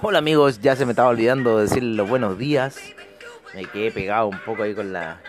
[0.00, 2.78] Hola amigos, ya se me estaba olvidando decirles los buenos días.
[3.54, 5.20] Me quedé pegado un poco ahí con la...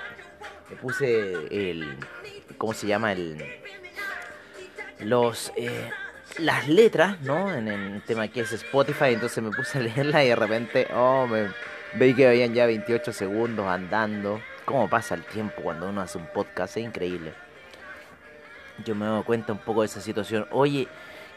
[0.70, 1.98] Me puse el...
[2.58, 3.14] ¿Cómo se llama?
[3.14, 3.44] El...
[5.00, 5.52] Los...
[5.56, 5.90] eh,
[6.38, 7.54] las letras, ¿no?
[7.54, 11.28] En el tema que es Spotify, entonces me puse a leerla y de repente, oh,
[11.28, 11.48] me
[11.96, 14.42] veí que habían ya 28 segundos andando.
[14.66, 16.78] ¿Cómo pasa el tiempo cuando uno hace un podcast?
[16.78, 17.34] Es increíble.
[18.86, 20.48] Yo me doy cuenta un poco de esa situación.
[20.52, 20.88] Oye,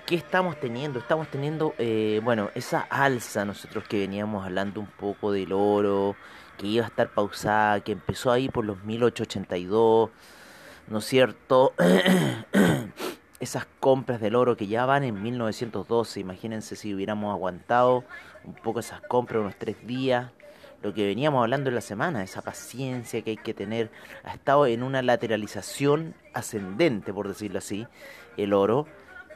[0.06, 0.98] ¿qué estamos teniendo?
[0.98, 6.16] Estamos teniendo, eh, bueno, esa alza, nosotros que veníamos hablando un poco del oro,
[6.58, 10.10] que iba a estar pausada, que empezó ahí por los 1882,
[10.88, 11.74] ¿no es cierto?
[13.40, 18.04] Esas compras del oro que ya van en 1912, imagínense si hubiéramos aguantado
[18.44, 20.30] un poco esas compras unos tres días,
[20.82, 23.90] lo que veníamos hablando en la semana, esa paciencia que hay que tener,
[24.24, 27.86] ha estado en una lateralización ascendente, por decirlo así,
[28.36, 28.86] el oro,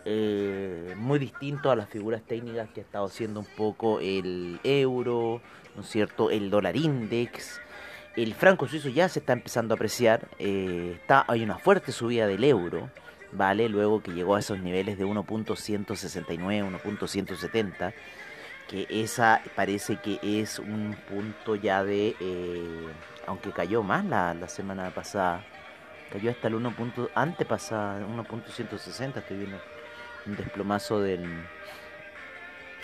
[0.05, 5.41] eh, muy distinto a las figuras técnicas que ha estado haciendo un poco el euro,
[5.75, 7.60] ¿no es cierto?, el dólar index.
[8.16, 12.26] El franco suizo ya se está empezando a apreciar, eh, está, hay una fuerte subida
[12.26, 12.91] del euro,
[13.32, 13.69] ¿vale?
[13.69, 17.92] Luego que llegó a esos niveles de 1.169, 1.170,
[18.69, 22.93] que esa parece que es un punto ya de, eh,
[23.27, 25.44] aunque cayó más la, la semana pasada,
[26.10, 26.71] cayó hasta el 1.
[26.72, 29.59] Punto, antepasada, 1.160, estoy viendo
[30.27, 31.25] un desplomazo del,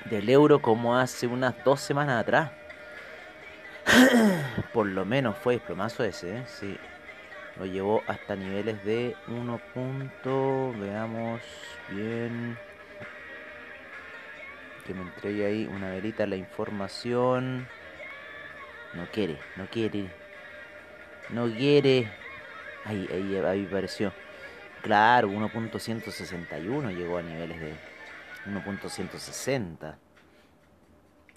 [0.05, 2.51] del euro como hace unas dos semanas atrás.
[4.73, 6.45] Por lo menos fue desplomazo ese, ¿eh?
[6.47, 6.79] sí.
[7.59, 9.61] Lo llevó hasta niveles de 1.
[9.75, 11.43] Punto, veamos
[11.91, 12.57] bien.
[14.87, 17.69] Que me entregue ahí una velita la información.
[18.95, 20.11] No quiere, no quiere.
[21.31, 22.11] No quiere.
[22.85, 24.13] Ahí, ahí, ahí apareció.
[24.83, 27.75] Claro, 1.161 llegó a niveles de
[28.47, 29.95] 1.160.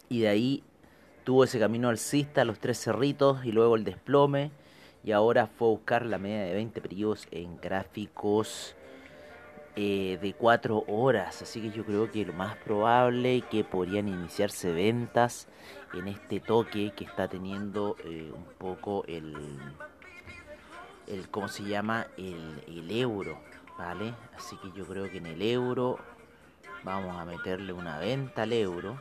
[0.10, 0.64] Y de ahí
[1.24, 4.52] tuvo ese camino alcista, los tres cerritos y luego el desplome.
[5.04, 8.76] Y ahora fue a buscar la media de 20 periodos en gráficos
[9.76, 11.42] eh, de 4 horas.
[11.42, 15.48] Así que yo creo que lo más probable que podrían iniciarse ventas
[15.94, 19.36] en este toque que está teniendo eh, un poco el,
[21.08, 22.08] el ¿cómo se llama?
[22.18, 23.38] El, el euro,
[23.78, 24.14] ¿vale?
[24.38, 26.00] Así que yo creo que en el euro
[26.84, 29.00] vamos a meterle una venta al euro,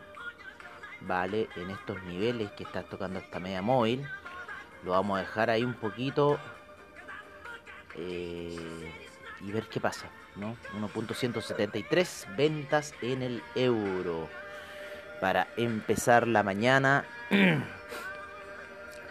[1.03, 1.49] ¿vale?
[1.57, 4.07] En estos niveles que está tocando esta media móvil.
[4.83, 6.39] Lo vamos a dejar ahí un poquito
[7.97, 8.93] eh,
[9.41, 10.57] y ver qué pasa, ¿no?
[10.81, 14.29] 1.173 ventas en el euro
[15.21, 17.05] para empezar la mañana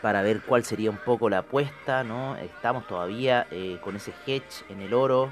[0.02, 2.36] para ver cuál sería un poco la apuesta, ¿no?
[2.36, 5.32] Estamos todavía eh, con ese hedge en el oro,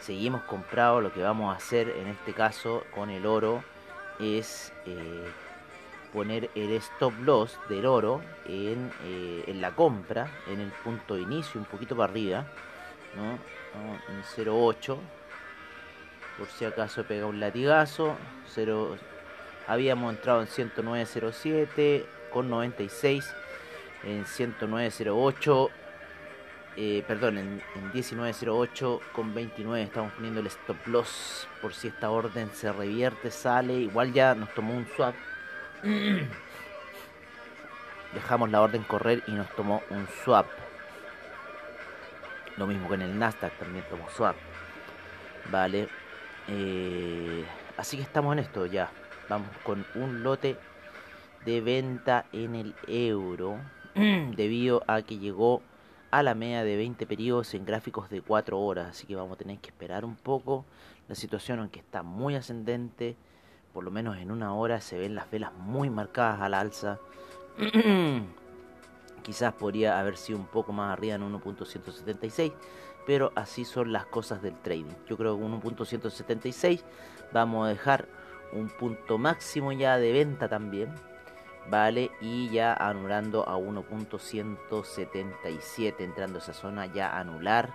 [0.00, 3.62] seguimos comprado, lo que vamos a hacer en este caso con el oro
[4.18, 5.24] es eh,
[6.12, 11.22] poner el stop loss del oro en, eh, en la compra, en el punto de
[11.22, 12.46] inicio, un poquito para arriba,
[13.14, 13.38] ¿no?
[13.74, 13.94] ¿no?
[14.08, 14.98] En 0.8,
[16.40, 18.16] por si acaso pega un latigazo,
[18.54, 18.96] 0,
[19.68, 23.30] habíamos entrado en 109.07 con 96
[24.04, 25.70] en 109.08
[26.78, 32.10] eh, perdón en, en 19.08 con 29 estamos poniendo el stop loss por si esta
[32.10, 35.14] orden se revierte sale igual ya nos tomó un swap.
[38.14, 40.46] Dejamos la orden correr y nos tomó un swap.
[42.56, 44.36] Lo mismo con el Nasdaq también tomó swap.
[45.50, 46.00] Vale
[46.50, 47.44] eh,
[47.76, 48.90] así que estamos en esto ya.
[49.28, 50.56] Vamos con un lote
[51.44, 53.58] de venta en el euro
[53.94, 55.62] debido a que llegó
[56.10, 58.88] a la media de 20 periodos en gráficos de 4 horas.
[58.90, 60.64] Así que vamos a tener que esperar un poco.
[61.08, 63.16] La situación aunque está muy ascendente
[63.72, 66.98] por lo menos en una hora se ven las velas muy marcadas al alza.
[69.22, 72.52] Quizás podría haber sido un poco más arriba en 1.176,
[73.06, 74.92] pero así son las cosas del trading.
[75.08, 76.82] Yo creo que 1.176
[77.32, 78.06] vamos a dejar
[78.52, 80.94] un punto máximo ya de venta también,
[81.68, 82.12] ¿vale?
[82.20, 87.72] Y ya anulando a 1.177, entrando a esa zona ya anular,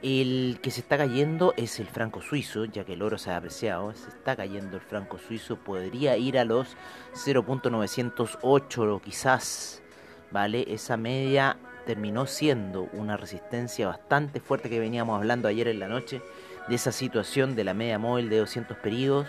[0.00, 3.36] El que se está cayendo es el franco suizo, ya que el oro se ha
[3.36, 6.76] apreciado, se está cayendo el franco suizo, podría ir a los
[7.14, 9.82] 0.908 quizás,
[10.30, 10.66] ¿vale?
[10.68, 16.22] Esa media terminó siendo una resistencia bastante fuerte que veníamos hablando ayer en la noche,
[16.68, 19.26] de esa situación de la media móvil de 200 periodos,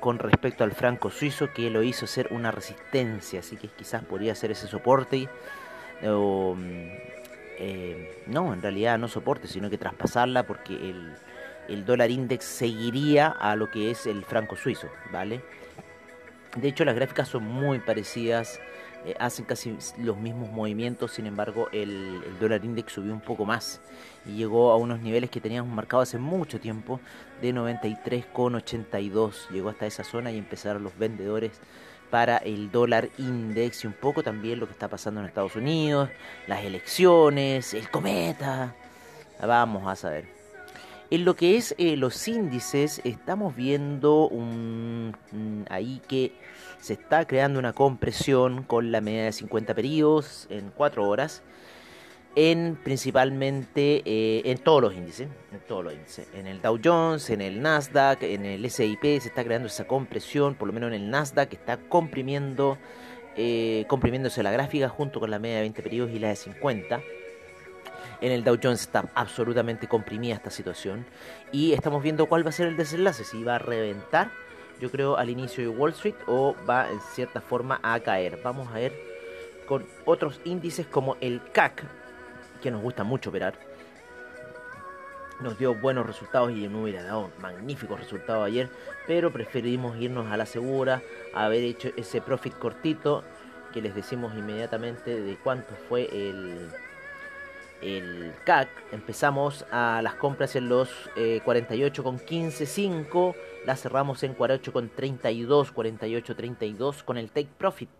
[0.00, 4.34] con respecto al franco suizo que lo hizo ser una resistencia, así que quizás podría
[4.34, 5.28] ser ese soporte
[6.04, 6.88] o mm,
[7.58, 11.14] eh, no, en realidad no soporte, sino que traspasarla porque el,
[11.68, 15.42] el dólar index seguiría a lo que es el franco suizo, ¿vale?
[16.56, 18.60] De hecho, las gráficas son muy parecidas
[19.06, 23.80] eh, hacen casi los mismos movimientos, sin embargo el, dólar index subió un poco más
[24.26, 26.98] y llegó a unos niveles que teníamos marcados hace mucho tiempo
[27.40, 31.52] de 93,82, llegó hasta esa zona y empezaron los vendedores
[32.10, 36.10] para el dólar index y un poco también lo que está pasando en Estados Unidos,
[36.48, 38.74] las elecciones, el cometa,
[39.40, 40.35] vamos a saber.
[41.10, 45.14] En lo que es eh, los índices, estamos viendo un,
[45.70, 46.32] ahí que
[46.80, 51.42] se está creando una compresión con la media de 50 periodos en 4 horas
[52.36, 57.30] en principalmente eh, en todos los índices, en todos los índices, en el Dow Jones,
[57.30, 61.02] en el Nasdaq, en el S&P se está creando esa compresión, por lo menos en
[61.02, 62.76] el Nasdaq está comprimiendo,
[63.36, 67.00] eh, comprimiéndose la gráfica junto con la media de 20 periodos y la de 50.
[68.20, 71.04] En el Dow Jones está absolutamente comprimida esta situación
[71.52, 74.30] y estamos viendo cuál va a ser el desenlace, si va a reventar
[74.80, 78.40] yo creo, al inicio de Wall Street o va en cierta forma a caer.
[78.42, 78.92] Vamos a ver
[79.66, 81.84] con otros índices como el CAC,
[82.62, 83.54] que nos gusta mucho operar.
[85.40, 88.70] Nos dio buenos resultados y no hubiera dado magníficos resultados ayer,
[89.06, 91.02] pero preferimos irnos a la segura,
[91.34, 93.22] haber hecho ese profit cortito
[93.72, 96.70] que les decimos inmediatamente de cuánto fue el,
[97.82, 98.68] el CAC.
[98.92, 103.34] Empezamos a las compras en los eh, 48,15.5
[103.66, 107.90] la cerramos en 48 con 32, 48, 32 con el take profit.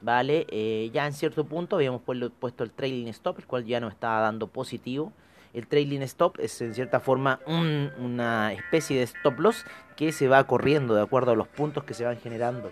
[0.00, 0.46] ¿Vale?
[0.48, 4.20] Eh, ya en cierto punto habíamos puesto el trailing stop, el cual ya no estaba
[4.20, 5.12] dando positivo.
[5.52, 9.64] El trailing stop es en cierta forma una especie de stop loss
[9.96, 12.70] que se va corriendo de acuerdo a los puntos que se van generando.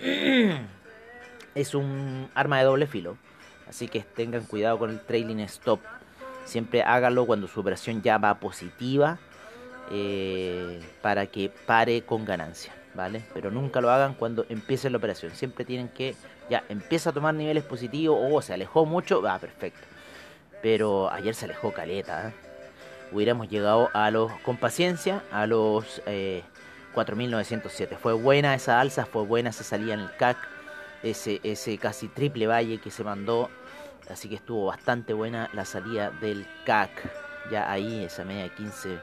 [1.54, 3.18] es un arma de doble filo.
[3.72, 5.80] Así que tengan cuidado con el trailing stop.
[6.44, 9.18] Siempre háganlo cuando su operación ya va positiva
[9.90, 13.24] eh, para que pare con ganancia, ¿vale?
[13.32, 15.32] Pero nunca lo hagan cuando empiece la operación.
[15.34, 16.14] Siempre tienen que,
[16.50, 19.86] ya, empieza a tomar niveles positivos o se alejó mucho, va, perfecto.
[20.60, 22.32] Pero ayer se alejó caleta, ¿eh?
[23.10, 27.92] Hubiéramos llegado a los, con paciencia, a los 4.907.
[27.92, 30.36] Eh, fue buena esa alza, fue buena esa salida en el CAC,
[31.02, 33.48] ese, ese casi triple valle que se mandó
[34.12, 36.90] Así que estuvo bastante buena la salida del CAC.
[37.50, 38.98] Ya ahí esa media de 15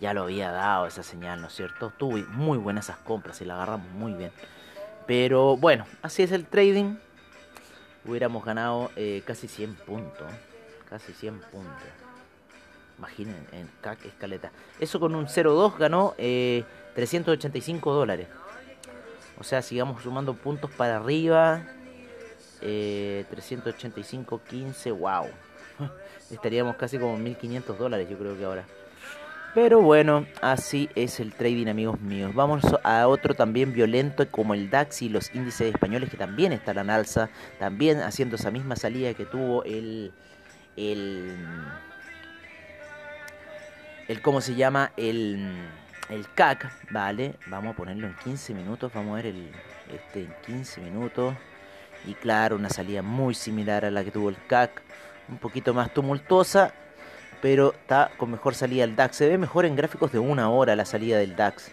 [0.00, 1.92] ya lo había dado esa señal, ¿no es cierto?
[1.96, 4.32] Tuve muy buenas esas compras y la agarramos muy bien.
[5.06, 6.96] Pero bueno, así es el trading.
[8.06, 10.26] Hubiéramos ganado eh, casi 100 puntos.
[10.88, 11.88] Casi 100 puntos.
[12.98, 14.50] Imaginen, en CAC escaleta.
[14.80, 18.28] Eso con un 0.2 ganó eh, 385 dólares.
[19.38, 21.75] O sea, sigamos sumando puntos para arriba.
[22.68, 25.26] Eh, 385, 15, wow.
[26.32, 28.64] Estaríamos casi como 1500 dólares, yo creo que ahora.
[29.54, 32.34] Pero bueno, así es el trading, amigos míos.
[32.34, 36.76] Vamos a otro también violento como el DAX y los índices españoles que también están
[36.78, 37.30] en alza,
[37.60, 40.12] también haciendo esa misma salida que tuvo el
[40.76, 41.36] el
[44.08, 45.54] el cómo se llama el
[46.08, 47.36] el CAC, ¿vale?
[47.46, 49.50] Vamos a ponerlo en 15 minutos, vamos a ver el
[49.88, 51.34] este en 15 minutos.
[52.06, 54.80] Y claro, una salida muy similar a la que tuvo el CAC,
[55.28, 56.72] un poquito más tumultuosa,
[57.42, 59.16] pero está con mejor salida el DAX.
[59.16, 61.70] Se ve mejor en gráficos de una hora la salida del DAX.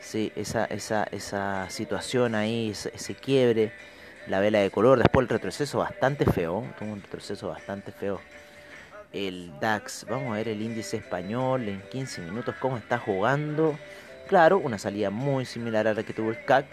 [0.00, 3.72] Sí, esa, esa, esa situación ahí, ese, quiebre,
[4.28, 8.20] la vela de color, después el retroceso bastante feo, tuvo un retroceso bastante feo.
[9.12, 13.76] El DAX, vamos a ver el índice español en 15 minutos, cómo está jugando.
[14.28, 16.66] Claro, una salida muy similar a la que tuvo el CAC.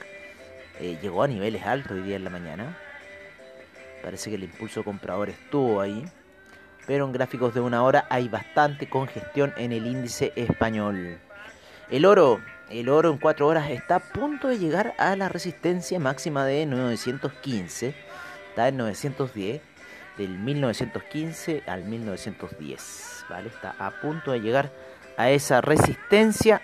[0.79, 2.77] Eh, llegó a niveles altos hoy día en la mañana.
[4.03, 6.05] Parece que el impulso comprador estuvo ahí
[6.85, 11.19] pero en gráficos de una hora hay bastante congestión en el índice español.
[11.89, 15.99] El oro, el oro en 4 horas está a punto de llegar a la resistencia
[15.99, 17.95] máxima de 915,
[18.49, 19.61] está en 910,
[20.17, 23.49] del 1915 al 1910, ¿vale?
[23.49, 24.71] Está a punto de llegar
[25.17, 26.61] a esa resistencia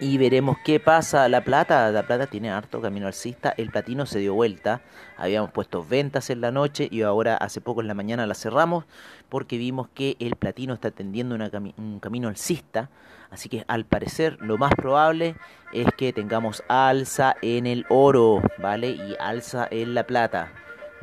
[0.00, 1.28] y veremos qué pasa.
[1.28, 3.54] La plata, la plata tiene harto camino alcista.
[3.56, 4.80] El platino se dio vuelta.
[5.16, 8.84] Habíamos puesto ventas en la noche y ahora hace poco en la mañana la cerramos
[9.28, 11.36] porque vimos que el platino está tendiendo
[11.76, 12.88] un camino alcista.
[13.30, 15.36] Así que al parecer lo más probable
[15.72, 18.88] es que tengamos alza en el oro, ¿vale?
[18.88, 20.50] Y alza en la plata.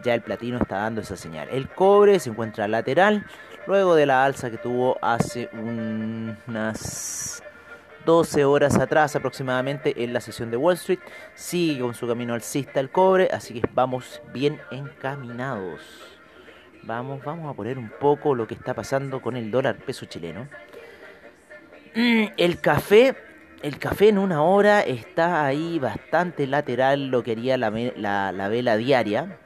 [0.03, 1.47] Ya el platino está dando esa señal.
[1.49, 3.25] El cobre se encuentra lateral
[3.67, 7.43] luego de la alza que tuvo hace unas
[8.07, 10.99] 12 horas atrás aproximadamente en la sesión de Wall Street.
[11.35, 15.81] Sigue con su camino alcista el cobre, así que vamos bien encaminados.
[16.83, 20.47] Vamos, vamos a poner un poco lo que está pasando con el dólar peso chileno.
[21.95, 23.13] Mm, el café,
[23.61, 28.77] el café en una hora está ahí bastante lateral lo que haría la, la vela
[28.77, 29.37] diaria.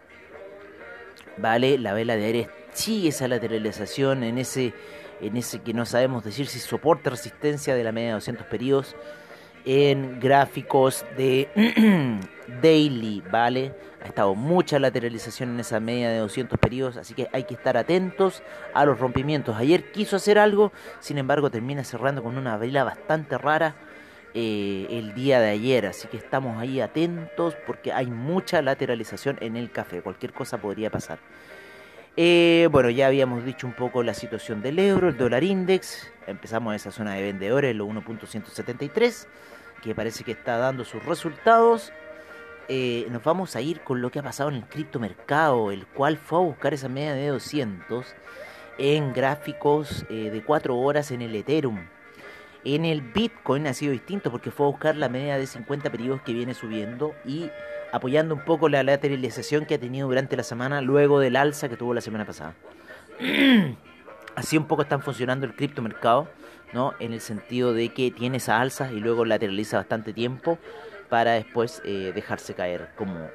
[1.37, 4.73] Vale, la vela diaria sigue esa lateralización en ese
[5.21, 8.95] en ese que no sabemos decir si soporta resistencia de la media de 200 periodos,
[9.65, 11.49] en gráficos de
[12.61, 13.73] daily, ¿vale?
[14.03, 17.77] Ha estado mucha lateralización en esa media de 200 periodos, así que hay que estar
[17.77, 18.41] atentos
[18.73, 19.55] a los rompimientos.
[19.57, 23.75] Ayer quiso hacer algo, sin embargo termina cerrando con una vela bastante rara
[24.33, 29.55] eh, el día de ayer, así que estamos ahí atentos porque hay mucha lateralización en
[29.55, 31.19] el café, cualquier cosa podría pasar.
[32.17, 36.11] Eh, bueno, ya habíamos dicho un poco la situación del euro, el dólar index.
[36.27, 39.27] Empezamos esa zona de vendedores, lo 1.173,
[39.81, 41.93] que parece que está dando sus resultados.
[42.67, 46.17] Eh, nos vamos a ir con lo que ha pasado en el criptomercado, el cual
[46.17, 48.05] fue a buscar esa media de 200
[48.77, 51.79] en gráficos eh, de 4 horas en el Ethereum.
[52.63, 56.21] En el Bitcoin ha sido distinto porque fue a buscar la media de 50 periodos
[56.21, 57.49] que viene subiendo y
[57.91, 61.77] apoyando un poco la lateralización que ha tenido durante la semana luego del alza que
[61.77, 62.55] tuvo la semana pasada.
[64.35, 66.29] Así un poco están funcionando el criptomercado,
[66.73, 66.93] ¿no?
[66.99, 70.57] En el sentido de que tiene esa alza y luego lateraliza bastante tiempo
[71.09, 73.29] para después eh, dejarse caer como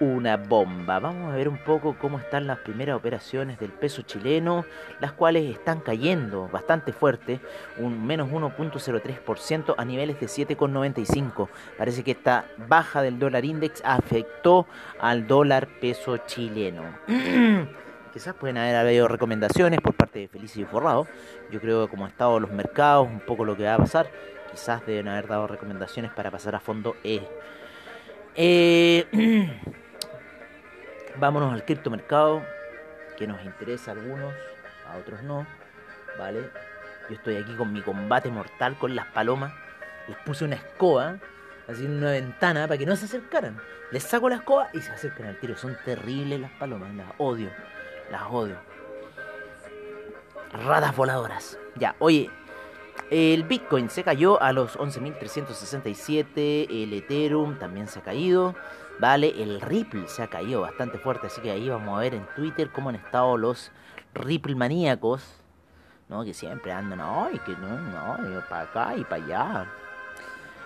[0.00, 0.98] una bomba.
[0.98, 4.64] Vamos a ver un poco cómo están las primeras operaciones del peso chileno,
[4.98, 7.40] las cuales están cayendo bastante fuerte,
[7.78, 11.48] un menos 1.03% a niveles de 7,95.
[11.76, 14.66] Parece que esta baja del dólar index afectó
[14.98, 16.82] al dólar peso chileno.
[18.12, 21.06] Quizás pueden haber habido recomendaciones por parte de Felicio y Forrado.
[21.52, 24.10] Yo creo que como han estado los mercados, un poco lo que va a pasar,
[24.50, 27.20] quizás deben haber dado recomendaciones para pasar a fondo E.
[28.34, 29.06] Eh,
[31.20, 32.42] Vámonos al criptomercado,
[33.18, 34.34] que nos interesa a algunos,
[34.88, 35.46] a otros no,
[36.18, 36.50] ¿vale?
[37.10, 39.52] Yo estoy aquí con mi combate mortal con las palomas.
[40.08, 41.18] Les puse una escoba,
[41.68, 43.60] así en una ventana, para que no se acercaran.
[43.90, 45.58] Les saco la escoba y se acercan al tiro.
[45.58, 47.50] Son terribles las palomas, las odio,
[48.10, 48.56] las odio.
[50.52, 51.58] Radas voladoras.
[51.76, 52.30] Ya, oye,
[53.10, 58.54] El Bitcoin se cayó a los 11.367, el Ethereum también se ha caído,
[59.00, 59.42] ¿vale?
[59.42, 62.70] El Ripple se ha caído bastante fuerte, así que ahí vamos a ver en Twitter
[62.70, 63.72] cómo han estado los
[64.14, 65.24] Ripple maníacos,
[66.08, 66.24] ¿no?
[66.24, 69.66] Que siempre andan, ay, que no, no, para acá y para allá.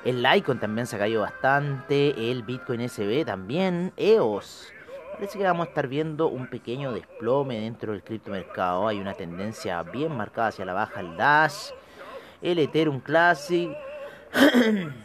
[0.04, 4.70] El Litecoin también se ha caído bastante, el Bitcoin SB también, EOS.
[5.14, 8.88] Parece que vamos a estar viendo un pequeño desplome dentro del criptomercado.
[8.88, 11.70] Hay una tendencia bien marcada hacia la baja el Dash
[12.44, 13.70] el Ethereum Classic,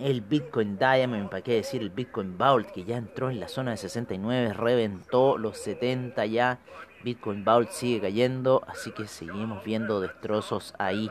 [0.00, 3.72] el Bitcoin Diamond, para qué decir el Bitcoin Vault, que ya entró en la zona
[3.72, 6.58] de 69, reventó los 70 ya.
[7.02, 11.10] Bitcoin Vault sigue cayendo, así que seguimos viendo destrozos ahí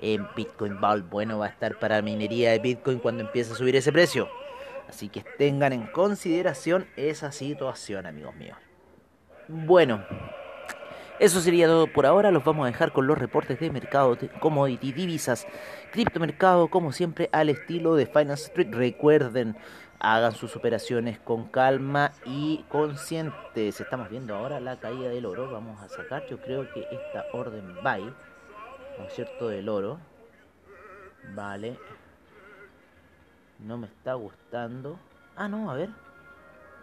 [0.00, 1.08] en Bitcoin Vault.
[1.10, 4.28] Bueno, va a estar para minería de Bitcoin cuando empiece a subir ese precio.
[4.88, 8.56] Así que tengan en consideración esa situación, amigos míos.
[9.48, 10.04] Bueno,
[11.18, 12.30] eso sería todo por ahora.
[12.30, 15.46] Los vamos a dejar con los reportes de mercado, de commodity, divisas,
[15.92, 18.72] criptomercado, como siempre, al estilo de Finance Street.
[18.72, 19.56] Recuerden,
[19.98, 23.80] hagan sus operaciones con calma y conscientes.
[23.80, 25.50] Estamos viendo ahora la caída del oro.
[25.50, 28.04] Vamos a sacar, yo creo que esta orden buy,
[28.98, 29.98] ¿no es cierto?, del oro.
[31.34, 31.78] Vale.
[33.58, 34.98] No me está gustando.
[35.36, 35.90] Ah, no, a ver.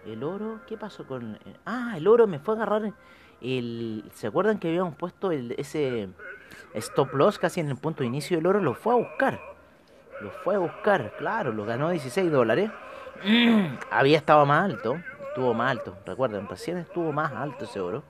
[0.05, 1.39] El oro, ¿qué pasó con...?
[1.65, 2.93] Ah, el oro me fue a agarrar
[3.41, 6.09] el, ¿Se acuerdan que habíamos puesto ese
[6.73, 8.59] stop loss casi en el punto de inicio del oro?
[8.59, 9.39] Lo fue a buscar.
[10.21, 12.71] Lo fue a buscar, claro, lo ganó 16 dólares.
[13.91, 15.97] Había estado más alto, estuvo más alto.
[16.05, 18.03] Recuerden, recién estuvo más alto ese oro,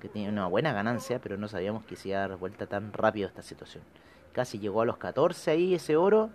[0.00, 2.92] que tenía una buena ganancia, pero no sabíamos que se iba a dar vuelta tan
[2.92, 3.84] rápido esta situación.
[4.32, 6.30] Casi llegó a los 14 ahí ese oro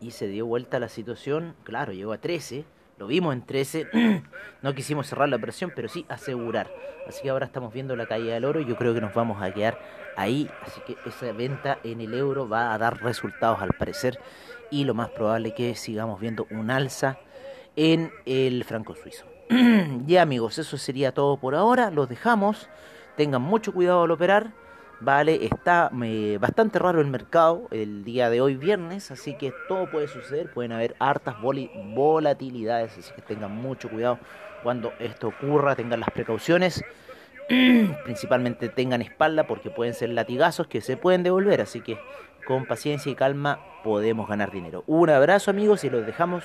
[0.00, 1.54] y se dio vuelta la situación.
[1.62, 2.64] Claro, llegó a 13
[2.98, 3.88] lo vimos en 13,
[4.62, 6.70] no quisimos cerrar la operación, pero sí asegurar.
[7.08, 9.42] Así que ahora estamos viendo la caída del oro y yo creo que nos vamos
[9.42, 9.78] a quedar
[10.16, 10.50] ahí.
[10.62, 14.18] Así que esa venta en el euro va a dar resultados al parecer
[14.70, 17.18] y lo más probable que sigamos viendo un alza
[17.76, 19.26] en el franco suizo.
[20.06, 21.90] ya amigos, eso sería todo por ahora.
[21.90, 22.68] Los dejamos.
[23.16, 24.52] Tengan mucho cuidado al operar.
[25.00, 25.90] Vale, está
[26.40, 30.72] bastante raro el mercado el día de hoy viernes, así que todo puede suceder, pueden
[30.72, 34.18] haber hartas volatilidades, así que tengan mucho cuidado
[34.62, 36.82] cuando esto ocurra, tengan las precauciones,
[38.04, 41.98] principalmente tengan espalda porque pueden ser latigazos que se pueden devolver, así que
[42.46, 44.84] con paciencia y calma podemos ganar dinero.
[44.86, 46.44] Un abrazo amigos y los dejamos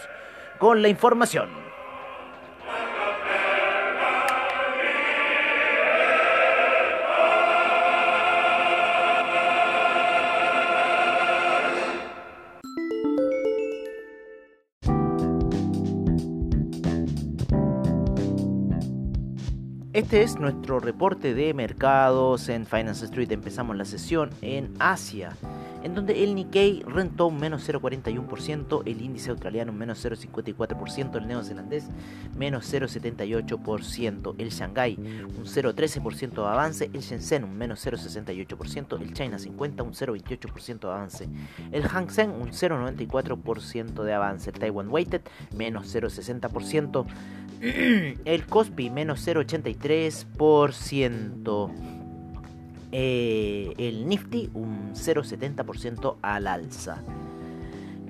[0.57, 1.49] con la información.
[19.99, 23.29] Este es nuestro reporte de mercados en Finance Street.
[23.33, 25.35] Empezamos la sesión en Asia,
[25.83, 31.27] en donde el Nikkei rentó un menos 0,41%, el índice australiano un menos 0,54%, el
[31.27, 31.89] neozelandés
[32.37, 39.37] menos 0,78%, el Shanghai un 0,13% de avance, el Shenzhen un menos 0,68%, el China
[39.37, 41.27] 50 un 0,28% de avance,
[41.73, 45.23] el Hang Seng un 0,94% de avance, el Taiwan Weighted
[45.57, 47.05] menos 0,60%,
[47.61, 51.71] el Cospi menos 0,83%.
[52.91, 57.03] Eh, el Nifty un 0,70% al alza.